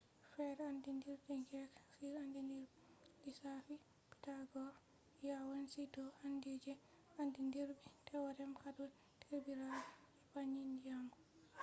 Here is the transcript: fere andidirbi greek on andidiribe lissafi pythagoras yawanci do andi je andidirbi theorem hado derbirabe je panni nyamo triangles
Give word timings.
fere 0.33 0.61
andidirbi 0.71 1.33
greek 1.47 1.73
on 2.03 2.15
andidiribe 2.21 2.77
lissafi 3.25 3.73
pythagoras 4.11 4.75
yawanci 5.27 5.81
do 5.93 6.03
andi 6.25 6.51
je 6.63 6.73
andidirbi 7.21 7.75
theorem 8.07 8.51
hado 8.63 8.85
derbirabe 9.21 9.79
je 9.85 9.89
panni 10.31 10.59
nyamo 10.83 11.09
triangles 11.13 11.57